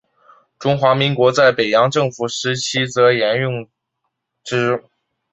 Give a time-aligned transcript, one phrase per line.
[0.57, 3.69] 中华民国在北洋政府时期则沿用
[4.43, 4.83] 之。